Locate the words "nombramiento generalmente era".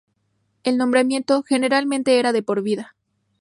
0.79-2.31